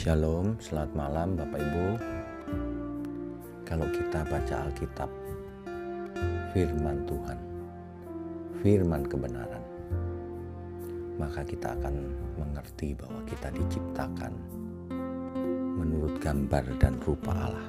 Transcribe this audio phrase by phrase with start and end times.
[0.00, 1.86] Shalom, selamat malam Bapak Ibu.
[3.68, 5.12] Kalau kita baca Alkitab,
[6.56, 7.36] firman Tuhan,
[8.64, 9.60] firman kebenaran,
[11.20, 14.32] maka kita akan mengerti bahwa kita diciptakan
[15.76, 17.68] menurut gambar dan rupa Allah.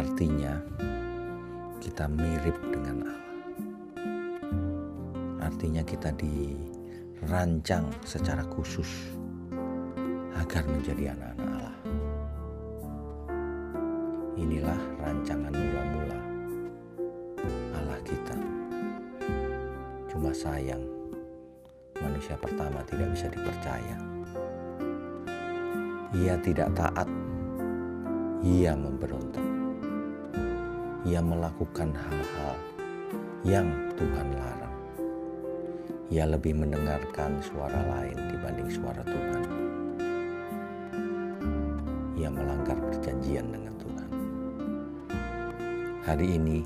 [0.00, 0.64] Artinya,
[1.84, 3.20] kita mirip dengan Allah.
[5.44, 9.20] Artinya kita dirancang secara khusus
[10.34, 11.76] agar menjadi anak-anak Allah.
[14.34, 16.20] Inilah rancangan mula-mula
[17.78, 18.36] Allah kita.
[20.10, 20.82] Cuma sayang,
[22.02, 23.98] manusia pertama tidak bisa dipercaya.
[26.14, 27.08] Ia tidak taat,
[28.42, 29.46] ia memberontak.
[31.04, 32.56] Ia melakukan hal-hal
[33.44, 34.76] yang Tuhan larang.
[36.08, 39.73] Ia lebih mendengarkan suara lain dibanding suara Tuhan
[42.24, 44.08] ia melanggar perjanjian dengan Tuhan.
[46.08, 46.64] Hari ini,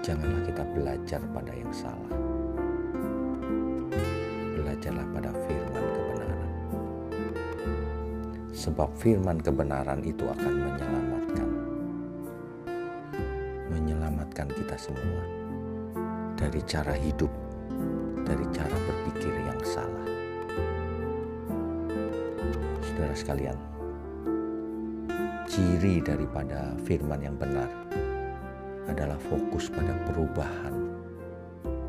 [0.00, 2.16] janganlah kita belajar pada yang salah.
[4.56, 6.52] Belajarlah pada firman kebenaran.
[8.56, 11.48] Sebab firman kebenaran itu akan menyelamatkan.
[13.68, 15.22] Menyelamatkan kita semua
[16.40, 17.28] dari cara hidup,
[23.18, 23.58] sekalian,
[25.50, 27.66] ciri daripada firman yang benar
[28.86, 30.94] adalah fokus pada perubahan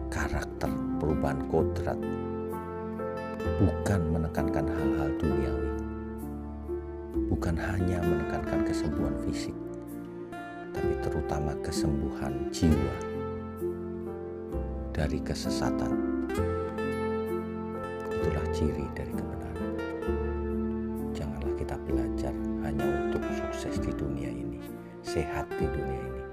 [0.10, 2.00] karakter, perubahan kodrat,
[3.62, 5.72] bukan menekankan hal-hal duniawi,
[7.30, 9.56] bukan hanya menekankan kesembuhan fisik,
[10.74, 12.96] tapi terutama kesembuhan jiwa
[14.92, 15.94] dari kesesatan.
[18.10, 19.29] Itulah ciri dari kebenaran
[23.60, 24.56] sukses di dunia ini,
[25.04, 26.24] sehat di dunia ini.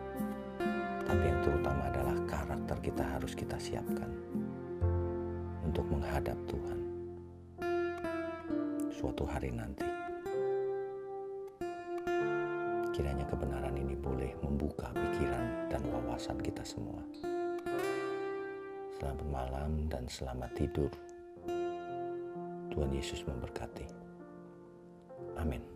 [1.02, 4.06] Tapi yang terutama adalah karakter kita harus kita siapkan
[5.66, 6.78] untuk menghadap Tuhan
[8.94, 9.82] suatu hari nanti.
[12.94, 17.02] Kiranya kebenaran ini boleh membuka pikiran dan wawasan kita semua.
[19.02, 20.94] Selamat malam dan selamat tidur.
[22.70, 23.90] Tuhan Yesus memberkati.
[25.42, 25.75] Amin.